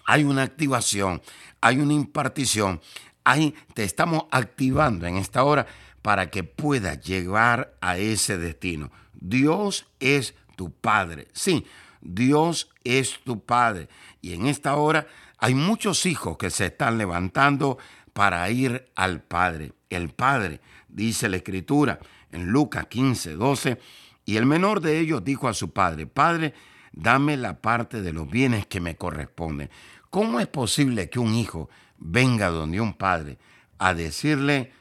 Hay 0.05 0.25
una 0.25 0.43
activación, 0.43 1.21
hay 1.61 1.77
una 1.77 1.93
impartición, 1.93 2.81
ahí 3.23 3.55
te 3.73 3.85
estamos 3.85 4.25
activando 4.29 5.07
en 5.07 5.15
esta 5.15 5.45
hora 5.45 5.67
para 6.01 6.29
que 6.29 6.43
puedas 6.43 6.99
llegar 6.99 7.77
a 7.79 7.97
ese 7.97 8.37
destino. 8.37 8.91
Dios 9.13 9.85
es 10.01 10.33
tu 10.57 10.69
Padre. 10.69 11.29
Sí, 11.31 11.65
Dios 12.01 12.69
es 12.83 13.19
tu 13.23 13.43
Padre. 13.43 13.89
Y 14.21 14.33
en 14.33 14.47
esta 14.47 14.75
hora 14.75 15.07
hay 15.37 15.55
muchos 15.55 16.05
hijos 16.05 16.37
que 16.37 16.49
se 16.49 16.67
están 16.67 16.97
levantando 16.97 17.77
para 18.13 18.49
ir 18.49 18.91
al 18.95 19.21
Padre. 19.21 19.73
El 19.89 20.09
Padre, 20.09 20.61
dice 20.87 21.29
la 21.29 21.37
Escritura 21.37 21.99
en 22.31 22.47
Lucas 22.47 22.87
15, 22.87 23.33
12, 23.33 23.79
y 24.25 24.37
el 24.37 24.45
menor 24.45 24.81
de 24.81 24.99
ellos 24.99 25.23
dijo 25.23 25.47
a 25.47 25.53
su 25.53 25.71
Padre, 25.71 26.05
Padre, 26.05 26.53
dame 26.91 27.37
la 27.37 27.61
parte 27.61 28.01
de 28.01 28.13
los 28.13 28.29
bienes 28.29 28.65
que 28.67 28.79
me 28.79 28.95
corresponden. 28.95 29.69
¿Cómo 30.09 30.39
es 30.39 30.47
posible 30.47 31.09
que 31.09 31.19
un 31.19 31.33
hijo 31.35 31.69
venga 31.97 32.49
donde 32.49 32.81
un 32.81 32.93
padre 32.93 33.37
a 33.77 33.93
decirle, 33.93 34.71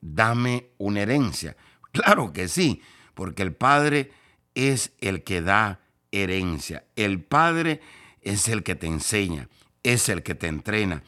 dame 0.00 0.70
una 0.78 1.02
herencia? 1.02 1.56
Claro 1.92 2.32
que 2.32 2.48
sí, 2.48 2.82
porque 3.14 3.42
el 3.42 3.54
padre 3.54 4.10
es 4.54 4.92
el 5.00 5.24
que 5.24 5.42
da 5.42 5.80
herencia. 6.12 6.84
El 6.96 7.22
padre 7.22 7.80
es 8.22 8.48
el 8.48 8.62
que 8.62 8.74
te 8.74 8.86
enseña, 8.86 9.48
es 9.82 10.08
el 10.08 10.22
que 10.22 10.34
te 10.34 10.48
entrena, 10.48 11.02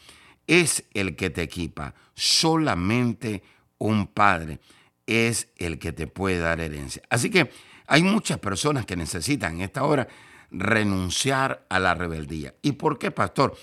es 0.47 0.85
el 0.95 1.17
que 1.17 1.31
te 1.31 1.43
equipa. 1.43 1.95
Solamente 2.15 3.43
un 3.79 4.07
padre 4.07 4.61
es 5.07 5.49
el 5.57 5.79
que 5.79 5.93
te 5.93 6.07
puede 6.07 6.39
dar 6.39 6.61
herencia. 6.61 7.03
Así 7.11 7.31
que 7.31 7.51
hay 7.87 8.03
muchas 8.03 8.39
personas 8.39 8.87
que 8.87 8.97
necesitan 8.97 9.57
en 9.57 9.63
esta 9.63 9.85
hora 9.85 10.07
renunciar 10.51 11.67
a 11.69 11.79
la 11.79 11.95
rebeldía. 11.95 12.55
¿Y 12.63 12.73
por 12.73 12.99
qué, 12.99 13.11
pastor? 13.11 13.57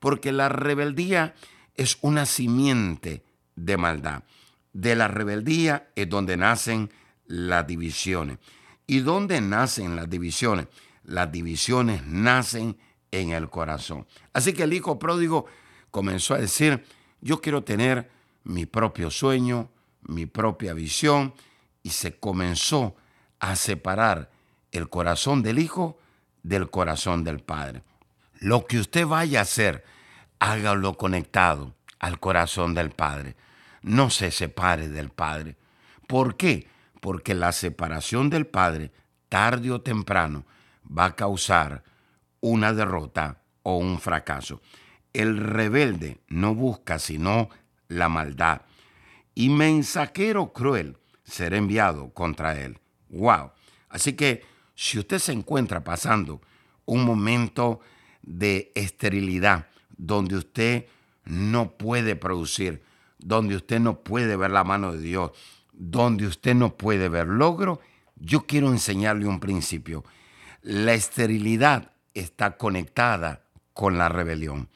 Porque 0.00 0.32
la 0.32 0.48
rebeldía 0.48 1.34
es 1.74 1.98
una 2.00 2.26
simiente 2.26 3.22
de 3.56 3.76
maldad. 3.76 4.24
De 4.72 4.94
la 4.94 5.08
rebeldía 5.08 5.88
es 5.94 6.08
donde 6.08 6.36
nacen 6.36 6.90
las 7.26 7.66
divisiones. 7.66 8.38
¿Y 8.86 9.00
dónde 9.00 9.40
nacen 9.40 9.96
las 9.96 10.08
divisiones? 10.08 10.68
Las 11.04 11.30
divisiones 11.30 12.04
nacen 12.06 12.76
en 13.10 13.30
el 13.30 13.48
corazón. 13.48 14.06
Así 14.32 14.52
que 14.52 14.64
el 14.64 14.72
hijo 14.72 14.98
pródigo 14.98 15.46
comenzó 15.90 16.34
a 16.34 16.38
decir, 16.38 16.84
yo 17.20 17.40
quiero 17.40 17.62
tener 17.64 18.10
mi 18.42 18.66
propio 18.66 19.10
sueño, 19.10 19.70
mi 20.02 20.26
propia 20.26 20.74
visión, 20.74 21.34
y 21.82 21.90
se 21.90 22.18
comenzó 22.18 22.96
a 23.38 23.56
separar 23.56 24.30
el 24.72 24.88
corazón 24.88 25.42
del 25.42 25.58
hijo 25.58 25.98
del 26.42 26.70
corazón 26.70 27.24
del 27.24 27.40
padre. 27.40 27.82
Lo 28.40 28.66
que 28.66 28.78
usted 28.78 29.06
vaya 29.06 29.40
a 29.40 29.42
hacer, 29.42 29.84
hágalo 30.38 30.94
conectado 30.94 31.74
al 31.98 32.20
corazón 32.20 32.74
del 32.74 32.90
padre. 32.90 33.36
No 33.82 34.10
se 34.10 34.30
separe 34.30 34.88
del 34.88 35.10
padre. 35.10 35.56
¿Por 36.06 36.36
qué? 36.36 36.68
Porque 37.04 37.34
la 37.34 37.52
separación 37.52 38.30
del 38.30 38.46
Padre, 38.46 38.90
tarde 39.28 39.70
o 39.70 39.82
temprano, 39.82 40.46
va 40.86 41.04
a 41.04 41.14
causar 41.14 41.84
una 42.40 42.72
derrota 42.72 43.42
o 43.62 43.76
un 43.76 44.00
fracaso. 44.00 44.62
El 45.12 45.36
rebelde 45.36 46.22
no 46.28 46.54
busca 46.54 46.98
sino 46.98 47.50
la 47.88 48.08
maldad, 48.08 48.62
y 49.34 49.50
mensajero 49.50 50.54
cruel 50.54 50.96
será 51.24 51.58
enviado 51.58 52.08
contra 52.14 52.58
él. 52.58 52.78
¡Wow! 53.10 53.50
Así 53.90 54.14
que 54.14 54.42
si 54.74 54.98
usted 54.98 55.18
se 55.18 55.32
encuentra 55.32 55.84
pasando 55.84 56.40
un 56.86 57.04
momento 57.04 57.80
de 58.22 58.72
esterilidad, 58.74 59.66
donde 59.94 60.36
usted 60.36 60.86
no 61.26 61.72
puede 61.72 62.16
producir, 62.16 62.82
donde 63.18 63.56
usted 63.56 63.78
no 63.78 64.00
puede 64.00 64.36
ver 64.36 64.52
la 64.52 64.64
mano 64.64 64.92
de 64.92 65.00
Dios, 65.00 65.32
donde 65.76 66.26
usted 66.26 66.54
no 66.54 66.76
puede 66.76 67.08
ver 67.08 67.26
logro, 67.26 67.80
yo 68.16 68.46
quiero 68.46 68.68
enseñarle 68.68 69.26
un 69.26 69.40
principio. 69.40 70.04
La 70.62 70.94
esterilidad 70.94 71.92
está 72.14 72.56
conectada 72.56 73.44
con 73.72 73.98
la 73.98 74.08
rebelión. 74.08 74.68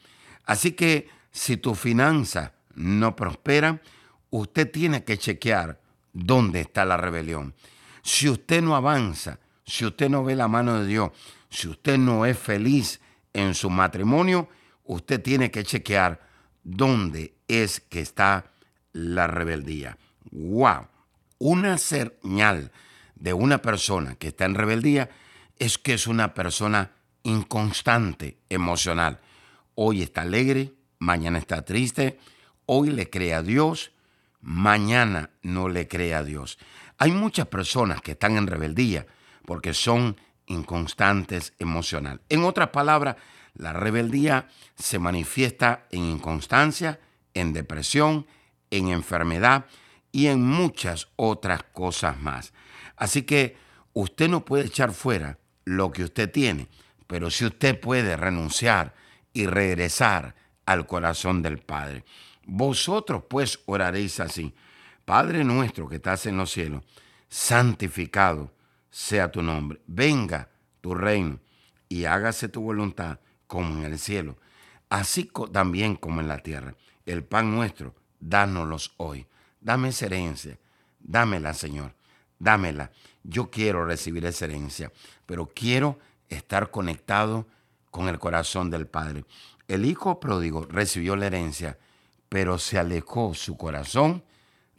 Así 0.45 0.73
que 0.73 1.09
si 1.31 1.57
tu 1.57 1.75
finanza 1.75 2.53
no 2.75 3.15
prospera, 3.15 3.81
usted 4.29 4.69
tiene 4.69 5.03
que 5.03 5.17
chequear 5.17 5.79
dónde 6.13 6.61
está 6.61 6.85
la 6.85 6.97
rebelión. 6.97 7.55
Si 8.01 8.29
usted 8.29 8.61
no 8.61 8.75
avanza, 8.75 9.39
si 9.65 9.85
usted 9.85 10.09
no 10.09 10.23
ve 10.23 10.35
la 10.35 10.47
mano 10.47 10.79
de 10.79 10.87
Dios, 10.87 11.11
si 11.49 11.67
usted 11.67 11.97
no 11.97 12.25
es 12.25 12.37
feliz 12.37 12.99
en 13.33 13.53
su 13.53 13.69
matrimonio, 13.69 14.49
usted 14.83 15.21
tiene 15.21 15.51
que 15.51 15.63
chequear 15.63 16.19
dónde 16.63 17.35
es 17.47 17.79
que 17.79 18.01
está 18.01 18.51
la 18.91 19.27
rebeldía. 19.27 19.97
¡Wow! 20.31 20.87
Una 21.37 21.77
señal 21.77 22.71
de 23.15 23.33
una 23.33 23.61
persona 23.61 24.15
que 24.15 24.29
está 24.29 24.45
en 24.45 24.55
rebeldía 24.55 25.09
es 25.57 25.77
que 25.77 25.93
es 25.93 26.07
una 26.07 26.33
persona 26.33 26.91
inconstante 27.23 28.37
emocional. 28.49 29.19
Hoy 29.75 30.01
está 30.01 30.21
alegre, 30.21 30.73
mañana 30.99 31.37
está 31.37 31.63
triste, 31.63 32.19
hoy 32.65 32.89
le 32.89 33.09
cree 33.09 33.33
a 33.33 33.41
Dios, 33.41 33.91
mañana 34.41 35.31
no 35.41 35.69
le 35.69 35.87
cree 35.87 36.13
a 36.13 36.23
Dios. 36.23 36.57
Hay 36.97 37.11
muchas 37.11 37.47
personas 37.47 38.01
que 38.01 38.11
están 38.11 38.37
en 38.37 38.47
rebeldía 38.47 39.05
porque 39.45 39.73
son 39.73 40.17
inconstantes 40.47 41.53
emocional. 41.59 42.21
En 42.29 42.43
otras 42.43 42.69
palabras, 42.69 43.15
la 43.53 43.73
rebeldía 43.73 44.47
se 44.75 44.99
manifiesta 44.99 45.87
en 45.91 46.05
inconstancia, 46.05 46.99
en 47.33 47.53
depresión, 47.53 48.27
en 48.71 48.89
enfermedad 48.89 49.65
y 50.11 50.27
en 50.27 50.41
muchas 50.41 51.07
otras 51.15 51.63
cosas 51.63 52.19
más. 52.19 52.53
Así 52.95 53.23
que 53.23 53.57
usted 53.93 54.29
no 54.29 54.45
puede 54.45 54.65
echar 54.65 54.91
fuera 54.91 55.37
lo 55.65 55.91
que 55.91 56.03
usted 56.03 56.31
tiene, 56.31 56.67
pero 57.07 57.29
si 57.29 57.45
usted 57.45 57.79
puede 57.79 58.17
renunciar 58.17 58.93
y 59.33 59.45
regresar 59.45 60.35
al 60.65 60.85
corazón 60.85 61.41
del 61.41 61.59
Padre. 61.59 62.03
Vosotros 62.45 63.23
pues 63.29 63.59
oraréis 63.65 64.19
así, 64.19 64.53
Padre 65.05 65.43
nuestro 65.43 65.87
que 65.87 65.97
estás 65.97 66.25
en 66.25 66.37
los 66.37 66.51
cielos, 66.51 66.83
santificado 67.27 68.51
sea 68.89 69.31
tu 69.31 69.41
nombre, 69.41 69.79
venga 69.87 70.49
tu 70.81 70.95
reino 70.95 71.39
y 71.87 72.05
hágase 72.05 72.49
tu 72.49 72.61
voluntad 72.61 73.19
como 73.47 73.77
en 73.77 73.91
el 73.91 73.99
cielo, 73.99 74.37
así 74.89 75.29
también 75.51 75.95
como 75.95 76.21
en 76.21 76.27
la 76.27 76.39
tierra. 76.39 76.75
El 77.05 77.23
pan 77.23 77.51
nuestro, 77.51 77.95
dánoslo 78.19 78.77
hoy 78.97 79.25
dame 79.61 79.89
esa 79.89 80.05
herencia, 80.05 80.57
dámela, 80.99 81.53
Señor, 81.53 81.93
dámela. 82.37 82.91
Yo 83.23 83.49
quiero 83.49 83.85
recibir 83.85 84.25
esa 84.25 84.45
herencia, 84.45 84.91
pero 85.25 85.47
quiero 85.47 85.99
estar 86.29 86.71
conectado 86.71 87.47
con 87.91 88.07
el 88.07 88.19
corazón 88.19 88.69
del 88.69 88.87
Padre. 88.87 89.25
El 89.67 89.85
hijo 89.85 90.19
pródigo 90.19 90.65
recibió 90.65 91.15
la 91.15 91.27
herencia, 91.27 91.77
pero 92.27 92.57
se 92.57 92.79
alejó 92.79 93.33
su 93.33 93.57
corazón 93.57 94.23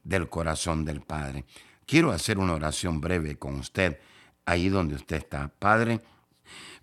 del 0.05 0.29
corazón 0.29 0.85
del 0.85 1.01
Padre. 1.01 1.45
Quiero 1.87 2.13
hacer 2.13 2.39
una 2.39 2.55
oración 2.55 3.01
breve 3.01 3.37
con 3.37 3.57
usted, 3.57 3.99
ahí 4.47 4.69
donde 4.69 4.95
usted 4.95 5.17
está. 5.17 5.49
Padre, 5.59 6.01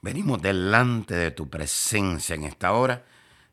Venimos 0.01 0.41
delante 0.41 1.15
de 1.15 1.31
tu 1.31 1.49
presencia 1.49 2.35
en 2.35 2.43
esta 2.43 2.73
hora. 2.73 3.03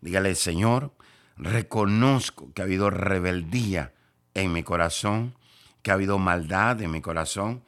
Dígale, 0.00 0.34
Señor, 0.34 0.92
reconozco 1.36 2.52
que 2.52 2.62
ha 2.62 2.64
habido 2.64 2.90
rebeldía 2.90 3.92
en 4.34 4.52
mi 4.52 4.62
corazón, 4.62 5.34
que 5.82 5.90
ha 5.90 5.94
habido 5.94 6.18
maldad 6.18 6.80
en 6.82 6.90
mi 6.90 7.00
corazón 7.00 7.62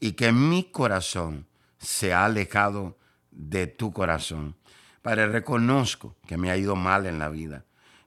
y 0.00 0.12
que 0.12 0.32
mi 0.32 0.64
corazón 0.64 1.46
se 1.78 2.12
ha 2.12 2.24
alejado 2.24 2.98
de 3.30 3.66
tu 3.66 3.92
corazón. 3.92 4.56
Padre, 5.02 5.28
reconozco 5.28 6.16
que 6.26 6.36
me 6.36 6.50
ha 6.50 6.56
ido 6.56 6.76
mal 6.76 7.06
en 7.06 7.18
la 7.18 7.28
vida, 7.28 7.64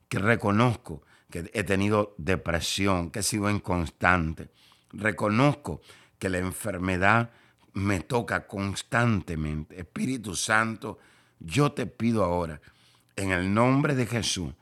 que 0.10 0.20
reconozco 0.20 1.04
que 1.30 1.50
he 1.54 1.64
tenido 1.64 2.14
depresión, 2.18 3.10
que 3.10 3.20
he 3.20 3.24
sido 3.24 3.50
inconstante. 3.50 4.50
Reconozco 4.92 5.82
que 6.20 6.30
la 6.30 6.38
enfermedad 6.38 7.32
me 7.74 8.02
toca 8.02 8.46
constantemente. 8.46 9.80
Espíritu 9.80 10.36
Santo, 10.36 11.00
yo 11.40 11.72
te 11.72 11.88
pido 11.88 12.24
ahora, 12.24 12.62
en 13.16 13.32
el 13.32 13.54
nombre 13.54 13.96
de 13.96 14.06
Jesús, 14.06 14.54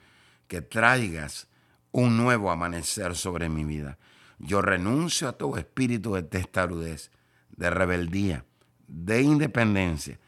que 0.47 0.61
traigas 0.61 1.48
un 1.91 2.17
nuevo 2.17 2.51
amanecer 2.51 3.15
sobre 3.15 3.49
mi 3.49 3.63
vida. 3.63 3.97
Yo 4.37 4.61
renuncio 4.61 5.27
a 5.27 5.33
todo 5.33 5.57
espíritu 5.57 6.13
de 6.13 6.23
testarudez, 6.23 7.11
de 7.51 7.69
rebeldía, 7.69 8.45
de 8.87 9.21
independencia, 9.21 10.19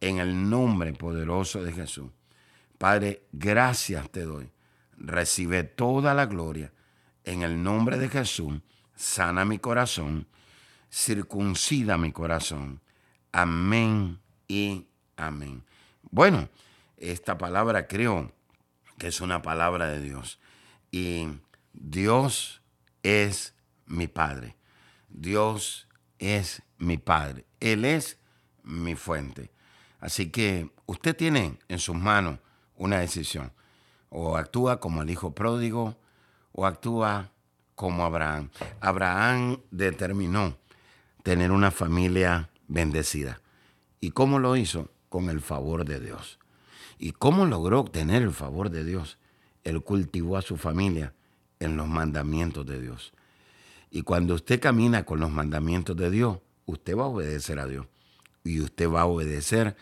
en 0.00 0.18
el 0.18 0.48
nombre 0.48 0.92
poderoso 0.92 1.62
de 1.62 1.72
Jesús. 1.72 2.10
Padre, 2.78 3.22
gracias 3.32 4.10
te 4.10 4.22
doy. 4.22 4.50
Recibe 4.98 5.64
toda 5.64 6.14
la 6.14 6.26
gloria. 6.26 6.72
En 7.24 7.42
el 7.42 7.62
nombre 7.62 7.98
de 7.98 8.08
Jesús, 8.08 8.60
sana 8.94 9.44
mi 9.44 9.58
corazón, 9.58 10.28
circuncida 10.90 11.98
mi 11.98 12.12
corazón. 12.12 12.80
Amén 13.32 14.20
y 14.46 14.86
amén. 15.16 15.64
Bueno, 16.10 16.48
esta 16.96 17.36
palabra 17.36 17.88
creo 17.88 18.32
que 18.98 19.08
es 19.08 19.20
una 19.20 19.42
palabra 19.42 19.88
de 19.88 20.00
Dios. 20.00 20.38
Y 20.96 21.28
Dios 21.74 22.62
es 23.02 23.54
mi 23.84 24.06
Padre. 24.06 24.56
Dios 25.10 25.88
es 26.18 26.62
mi 26.78 26.96
Padre. 26.96 27.44
Él 27.60 27.84
es 27.84 28.18
mi 28.62 28.94
fuente. 28.94 29.52
Así 30.00 30.30
que 30.30 30.70
usted 30.86 31.14
tiene 31.14 31.58
en 31.68 31.78
sus 31.80 31.96
manos 31.96 32.38
una 32.76 33.00
decisión. 33.00 33.52
O 34.08 34.38
actúa 34.38 34.80
como 34.80 35.02
el 35.02 35.10
hijo 35.10 35.34
pródigo 35.34 35.98
o 36.52 36.64
actúa 36.64 37.30
como 37.74 38.02
Abraham. 38.02 38.48
Abraham 38.80 39.60
determinó 39.70 40.56
tener 41.22 41.52
una 41.52 41.72
familia 41.72 42.48
bendecida. 42.68 43.42
¿Y 44.00 44.12
cómo 44.12 44.38
lo 44.38 44.56
hizo? 44.56 44.90
Con 45.10 45.28
el 45.28 45.42
favor 45.42 45.84
de 45.84 46.00
Dios. 46.00 46.38
¿Y 46.98 47.12
cómo 47.12 47.44
logró 47.44 47.80
obtener 47.80 48.22
el 48.22 48.32
favor 48.32 48.70
de 48.70 48.82
Dios? 48.82 49.18
Él 49.66 49.82
cultivó 49.82 50.36
a 50.36 50.42
su 50.42 50.56
familia 50.56 51.12
en 51.58 51.76
los 51.76 51.88
mandamientos 51.88 52.64
de 52.64 52.80
Dios. 52.80 53.12
Y 53.90 54.02
cuando 54.02 54.34
usted 54.34 54.60
camina 54.60 55.04
con 55.04 55.18
los 55.18 55.32
mandamientos 55.32 55.96
de 55.96 56.08
Dios, 56.08 56.38
usted 56.66 56.96
va 56.96 57.02
a 57.02 57.08
obedecer 57.08 57.58
a 57.58 57.66
Dios 57.66 57.84
y 58.44 58.60
usted 58.60 58.88
va 58.88 59.00
a 59.00 59.06
obedecer 59.06 59.76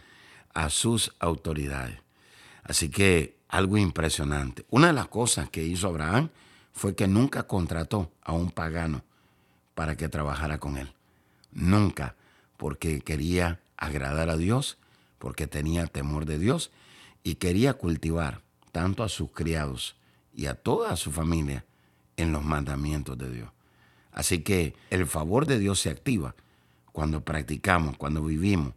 a 0.55 0.71
sus 0.71 1.13
autoridades. 1.19 1.99
Así 2.63 2.89
que 2.89 3.37
algo 3.49 3.77
impresionante. 3.77 4.65
Una 4.71 4.87
de 4.87 4.95
las 4.95 5.09
cosas 5.09 5.51
que 5.51 5.63
hizo 5.63 5.89
Abraham 5.89 6.31
fue 6.73 6.95
que 6.95 7.07
nunca 7.07 7.43
contrató 7.43 8.11
a 8.23 8.33
un 8.33 8.53
pagano 8.53 9.05
para 9.75 9.99
que 9.99 10.09
trabajara 10.09 10.57
con 10.57 10.79
él. 10.79 10.95
Nunca, 11.53 12.17
porque 12.57 13.03
quería 13.03 13.61
agradar 13.77 14.31
a 14.31 14.39
Dios, 14.39 14.79
porque 15.19 15.47
tenía 15.47 15.87
temor 15.87 16.25
de 16.25 16.39
Dios 16.39 16.71
y 17.23 17.35
quería 17.35 17.75
cultivar 17.75 18.44
tanto 18.75 19.05
a 19.05 19.09
sus 19.09 19.31
criados 19.31 19.95
y 20.35 20.47
a 20.47 20.57
toda 20.57 20.97
su 20.97 21.13
familia 21.13 21.65
en 22.17 22.33
los 22.33 22.45
mandamientos 22.45 23.17
de 23.17 23.31
Dios. 23.31 23.51
Así 24.11 24.41
que 24.41 24.75
el 24.91 25.07
favor 25.07 25.47
de 25.47 25.61
Dios 25.61 25.79
se 25.79 25.91
activa 25.91 26.35
cuando 26.91 27.25
practicamos, 27.25 27.97
cuando 27.97 28.25
vivimos 28.25 28.75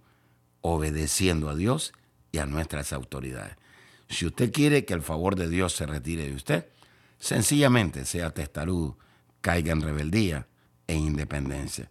obedeciendo 0.61 1.49
a 1.49 1.55
Dios 1.55 1.93
y 2.31 2.37
a 2.37 2.45
nuestras 2.45 2.93
autoridades. 2.93 3.55
Si 4.07 4.27
usted 4.27 4.51
quiere 4.51 4.85
que 4.85 4.93
el 4.93 5.01
favor 5.01 5.35
de 5.35 5.49
Dios 5.49 5.73
se 5.73 5.87
retire 5.87 6.29
de 6.29 6.35
usted, 6.35 6.67
sencillamente 7.17 8.05
sea 8.05 8.29
testarudo, 8.29 8.99
caiga 9.41 9.71
en 9.71 9.81
rebeldía 9.81 10.45
e 10.85 10.93
independencia. 10.93 11.89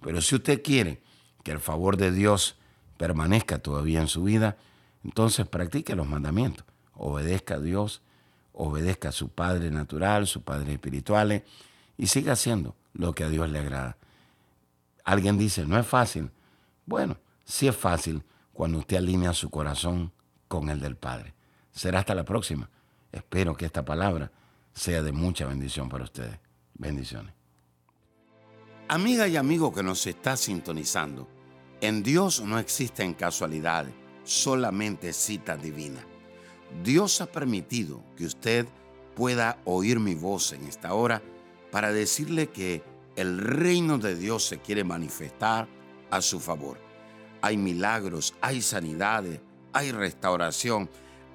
Pero 0.00 0.22
si 0.22 0.36
usted 0.36 0.62
quiere 0.62 1.02
que 1.44 1.52
el 1.52 1.60
favor 1.60 1.98
de 1.98 2.12
Dios 2.12 2.56
permanezca 2.96 3.58
todavía 3.58 4.00
en 4.00 4.08
su 4.08 4.22
vida, 4.22 4.56
entonces 5.04 5.46
practique 5.46 5.94
los 5.94 6.08
mandamientos, 6.08 6.64
obedezca 7.02 7.56
a 7.56 7.60
Dios, 7.60 8.00
obedezca 8.52 9.08
a 9.08 9.12
su 9.12 9.28
Padre 9.28 9.70
natural, 9.70 10.26
su 10.26 10.42
Padre 10.42 10.72
espiritual 10.72 11.42
y 11.98 12.06
siga 12.06 12.32
haciendo 12.32 12.76
lo 12.94 13.14
que 13.14 13.24
a 13.24 13.28
Dios 13.28 13.50
le 13.50 13.58
agrada. 13.58 13.96
Alguien 15.04 15.36
dice, 15.36 15.66
no 15.66 15.78
es 15.78 15.86
fácil. 15.86 16.30
Bueno, 16.86 17.16
sí 17.44 17.66
es 17.66 17.76
fácil 17.76 18.22
cuando 18.52 18.78
usted 18.78 18.98
alinea 18.98 19.32
su 19.32 19.50
corazón 19.50 20.12
con 20.46 20.68
el 20.68 20.80
del 20.80 20.96
Padre. 20.96 21.34
Será 21.72 22.00
hasta 22.00 22.14
la 22.14 22.24
próxima. 22.24 22.70
Espero 23.10 23.56
que 23.56 23.66
esta 23.66 23.84
palabra 23.84 24.30
sea 24.72 25.02
de 25.02 25.12
mucha 25.12 25.46
bendición 25.46 25.88
para 25.88 26.04
ustedes. 26.04 26.38
Bendiciones. 26.74 27.34
Amiga 28.88 29.26
y 29.26 29.36
amigo 29.36 29.72
que 29.72 29.82
nos 29.82 30.06
está 30.06 30.36
sintonizando, 30.36 31.28
en 31.80 32.02
Dios 32.02 32.40
no 32.42 32.58
existen 32.58 33.14
casualidades, 33.14 33.94
solamente 34.22 35.12
cita 35.12 35.56
divina. 35.56 36.04
Dios 36.82 37.20
ha 37.20 37.26
permitido 37.26 38.02
que 38.16 38.26
usted 38.26 38.66
pueda 39.14 39.58
oír 39.64 40.00
mi 40.00 40.14
voz 40.14 40.52
en 40.52 40.66
esta 40.66 40.94
hora 40.94 41.22
para 41.70 41.92
decirle 41.92 42.48
que 42.48 42.82
el 43.16 43.38
reino 43.38 43.98
de 43.98 44.16
Dios 44.16 44.44
se 44.44 44.58
quiere 44.58 44.84
manifestar 44.84 45.68
a 46.10 46.20
su 46.22 46.40
favor. 46.40 46.78
Hay 47.40 47.56
milagros, 47.56 48.34
hay 48.40 48.62
sanidades, 48.62 49.40
hay 49.72 49.92
restauración, 49.92 50.88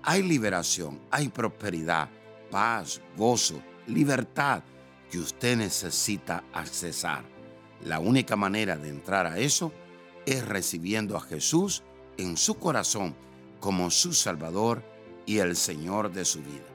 hay 0.04 0.24
liberación, 0.24 1.00
hay 1.12 1.30
prosperidad, 1.30 2.10
paz, 2.50 3.02
gozo, 3.16 3.62
libertad 3.88 4.64
que 5.12 5.20
usted 5.20 5.58
necesita 5.58 6.44
accesar. 6.54 7.24
La 7.84 8.00
única 8.00 8.36
manera 8.36 8.78
de 8.78 8.90
entrar 8.90 9.28
a 9.28 9.38
eso 9.38 9.72
es 10.26 10.46
recibiendo 10.46 11.16
a 11.16 11.22
Jesús 11.22 11.84
en 12.18 12.38
su 12.38 12.56
corazón 12.56 13.16
como 13.60 13.90
su 13.92 14.14
Salvador 14.14 14.84
y 15.28 15.38
el 15.38 15.56
Señor 15.56 16.12
de 16.12 16.26
su 16.26 16.40
vida. 16.40 16.66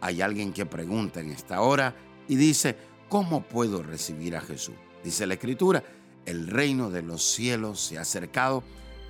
Hay 0.00 0.22
alguien 0.22 0.54
que 0.54 0.64
pregunta 0.64 1.20
en 1.20 1.30
esta 1.30 1.60
hora 1.60 1.94
y 2.28 2.36
dice, 2.36 2.78
¿cómo 3.10 3.42
puedo 3.42 3.82
recibir 3.82 4.36
a 4.36 4.40
Jesús? 4.40 4.76
Dice 5.04 5.26
la 5.26 5.34
Escritura, 5.34 5.84
el 6.24 6.46
reino 6.46 6.90
de 6.90 7.02
los 7.02 7.22
cielos 7.22 7.80
se 7.80 7.98
ha 7.98 8.02
acercado, 8.02 8.62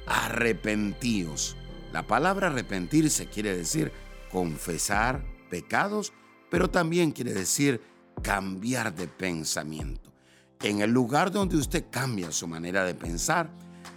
arrepentíos. 0.07 1.57
La 1.93 2.07
palabra 2.07 2.49
arrepentirse 2.49 3.27
quiere 3.27 3.57
decir 3.57 3.93
confesar 4.33 5.25
pecados, 5.51 6.13
pero 6.51 6.71
también 6.71 7.13
quiere 7.13 7.35
decir 7.35 7.83
cambiar 8.23 8.95
de 8.95 9.07
pensamiento. 9.07 10.13
En 10.63 10.81
el 10.81 10.91
lugar 10.91 11.31
donde 11.31 11.57
usted 11.57 11.85
cambia 11.91 12.33
su 12.33 12.49
manera 12.49 12.85
de 12.85 12.95
pensar, 12.95 13.51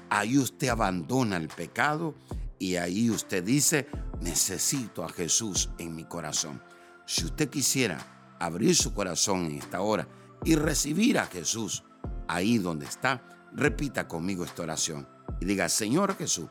ahí 0.09 0.37
usted 0.37 0.67
abandona 0.67 1.37
el 1.37 1.47
pecado 1.47 2.13
y 2.61 2.75
ahí 2.75 3.09
usted 3.09 3.43
dice, 3.43 3.87
necesito 4.19 5.03
a 5.03 5.09
Jesús 5.09 5.71
en 5.79 5.95
mi 5.95 6.03
corazón. 6.03 6.61
Si 7.07 7.25
usted 7.25 7.49
quisiera 7.49 8.35
abrir 8.39 8.75
su 8.75 8.93
corazón 8.93 9.47
en 9.47 9.57
esta 9.57 9.81
hora 9.81 10.07
y 10.45 10.53
recibir 10.53 11.17
a 11.17 11.25
Jesús 11.25 11.83
ahí 12.27 12.59
donde 12.59 12.85
está, 12.85 13.23
repita 13.51 14.07
conmigo 14.07 14.43
esta 14.43 14.61
oración 14.61 15.09
y 15.39 15.45
diga, 15.45 15.69
Señor 15.69 16.15
Jesús, 16.15 16.49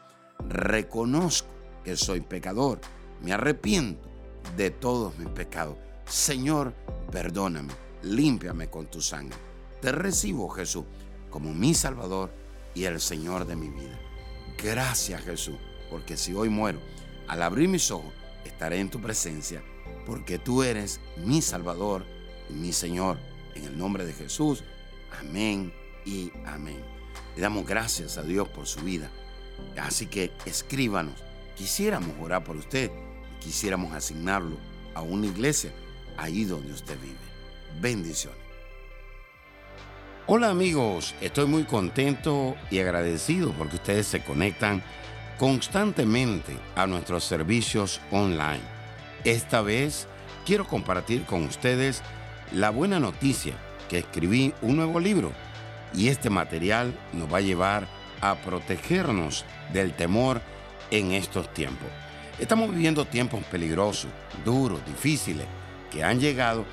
reconozco 0.49 1.49
que 1.85 1.97
soy 1.97 2.23
pecador, 2.23 2.81
me 3.23 3.33
arrepiento 3.33 4.11
de 4.57 4.71
todos 4.71 5.17
mis 5.17 5.29
pecados. 5.29 5.79
Señor, 6.07 6.75
perdóname, 7.13 7.73
límpiame 8.03 8.69
con 8.69 8.91
tu 8.91 9.01
sangre. 9.01 9.39
Te 9.81 9.93
recibo, 9.93 10.49
Jesús, 10.49 10.87
como 11.31 11.55
mi 11.55 11.73
Salvador 11.73 12.33
y 12.75 12.83
el 12.83 13.01
Señor 13.01 13.47
de 13.47 13.55
mi 13.55 13.69
vida. 13.69 13.97
Gracias, 14.61 15.23
Jesús, 15.23 15.57
porque 15.91 16.17
si 16.17 16.33
hoy 16.33 16.49
muero, 16.49 16.81
al 17.27 17.43
abrir 17.43 17.69
mis 17.69 17.91
ojos, 17.91 18.13
estaré 18.45 18.79
en 18.79 18.91
tu 18.91 19.01
presencia, 19.01 19.63
porque 20.07 20.39
tú 20.39 20.63
eres 20.63 21.01
mi 21.17 21.43
Salvador 21.43 22.05
y 22.49 22.55
mi 22.55 22.73
Señor. 22.73 23.19
En 23.55 23.65
el 23.65 23.77
nombre 23.77 24.07
de 24.07 24.13
Jesús, 24.13 24.63
amén 25.19 25.73
y 26.07 26.33
amén. 26.47 26.81
Le 27.35 27.43
damos 27.43 27.67
gracias 27.67 28.17
a 28.17 28.23
Dios 28.23 28.49
por 28.49 28.67
su 28.67 28.81
vida. 28.81 29.11
Así 29.77 30.07
que 30.07 30.33
escríbanos. 30.47 31.23
Quisiéramos 31.57 32.15
orar 32.21 32.45
por 32.45 32.57
usted 32.57 32.91
y 33.37 33.45
quisiéramos 33.45 33.93
asignarlo 33.93 34.57
a 34.95 35.03
una 35.03 35.27
iglesia 35.27 35.73
ahí 36.17 36.45
donde 36.45 36.73
usted 36.73 36.99
vive. 37.01 37.81
Bendiciones. 37.81 38.39
Hola 40.27 40.51
amigos, 40.51 41.15
estoy 41.21 41.47
muy 41.47 41.65
contento 41.65 42.55
y 42.71 42.79
agradecido 42.79 43.53
porque 43.53 43.77
ustedes 43.77 44.07
se 44.07 44.23
conectan 44.23 44.83
constantemente 45.41 46.55
a 46.77 46.87
nuestros 46.87 47.25
servicios 47.25 48.03
online. 48.11 48.61
Esta 49.25 49.63
vez 49.63 50.07
quiero 50.45 50.67
compartir 50.67 51.25
con 51.25 51.45
ustedes 51.45 52.03
la 52.53 52.69
buena 52.69 53.01
noticia 53.01 53.55
que 53.89 54.01
escribí 54.01 54.53
un 54.61 54.77
nuevo 54.77 55.01
libro 55.01 55.33
y 55.95 56.09
este 56.09 56.29
material 56.29 56.93
nos 57.15 57.33
va 57.33 57.39
a 57.39 57.41
llevar 57.41 57.89
a 58.21 58.35
protegernos 58.35 59.47
del 59.73 59.95
temor 59.95 60.43
en 60.91 61.13
estos 61.13 61.51
tiempos. 61.55 61.89
Estamos 62.39 62.71
viviendo 62.71 63.07
tiempos 63.07 63.43
peligrosos, 63.45 64.11
duros, 64.45 64.85
difíciles, 64.85 65.47
que 65.91 66.05
han 66.05 66.21
llegado 66.21 66.67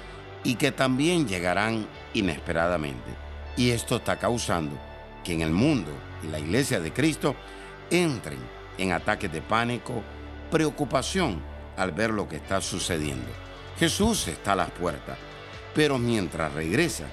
y 0.43 0.55
que 0.55 0.73
también 0.73 1.25
llegarán 1.25 1.87
inesperadamente. 2.13 3.11
Y 3.55 3.69
esto 3.69 3.95
está 3.95 4.19
causando 4.19 4.77
que 5.23 5.31
en 5.31 5.41
el 5.41 5.51
mundo 5.51 5.91
y 6.21 6.27
la 6.27 6.39
iglesia 6.39 6.81
de 6.81 6.91
Cristo 6.91 7.33
entren 7.89 8.56
en 8.77 8.91
ataques 8.91 9.31
de 9.31 9.41
pánico, 9.41 10.03
preocupación 10.51 11.41
al 11.77 11.91
ver 11.91 12.11
lo 12.11 12.27
que 12.27 12.37
está 12.37 12.61
sucediendo. 12.61 13.29
Jesús 13.79 14.27
está 14.27 14.53
a 14.53 14.57
las 14.57 14.71
puertas, 14.71 15.17
pero 15.75 15.97
mientras 15.97 16.53
regresa 16.53 17.05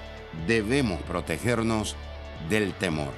debemos 0.47 1.01
protegernos 1.03 1.95
del 2.49 2.73
temor. 2.73 3.13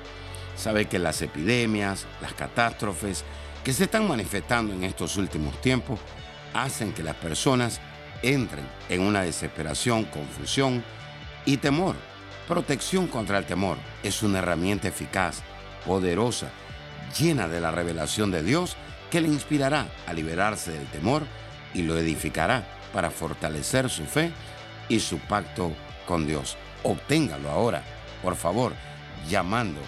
Sabe 0.56 0.86
que 0.86 1.00
las 1.00 1.22
epidemias, 1.22 2.06
las 2.22 2.34
catástrofes 2.34 3.24
que 3.64 3.74
se 3.74 3.86
están 3.86 4.08
manifestando 4.08 4.74
en 4.74 4.84
estos 4.84 5.18
últimos 5.18 5.60
tiempos 5.62 6.00
hacen 6.54 6.94
que 6.94 7.04
las 7.04 7.16
personas 7.16 7.80
entren 8.22 8.66
en 8.90 9.02
una 9.02 9.22
desesperación, 9.22 10.06
confusión 10.06 10.84
y 11.46 11.58
temor. 11.58 11.96
Protección 12.48 13.08
contra 13.08 13.38
el 13.38 13.46
temor 13.46 13.78
es 14.04 14.24
una 14.24 14.40
herramienta 14.40 14.88
eficaz, 14.88 15.44
poderosa, 15.86 16.50
llena 17.18 17.48
de 17.48 17.62
la 17.62 17.72
revelación 17.72 18.32
de 18.32 18.44
Dios 18.44 18.76
que 19.10 19.22
le 19.22 19.28
inspirará 19.28 19.88
a 20.06 20.14
liberarse 20.14 20.72
del 20.72 20.86
temor 20.88 21.24
y 21.74 21.84
lo 21.84 21.98
edificará 21.98 22.66
para 22.94 23.12
fortalecer 23.12 23.90
su 23.90 24.06
fe 24.06 24.32
y 24.90 25.00
su 25.00 25.20
pacto 25.20 25.72
con 26.06 26.26
Dios. 26.26 26.58
Obténgalo 26.84 27.50
ahora, 27.50 27.84
por 28.22 28.36
favor, 28.36 28.74
llamando 29.28 29.80